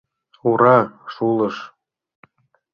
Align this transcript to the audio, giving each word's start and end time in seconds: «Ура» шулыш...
«Ура» 0.49 0.77
шулыш... 1.13 1.57